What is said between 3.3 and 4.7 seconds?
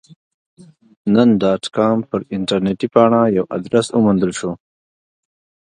یو ادرس وموندل شو.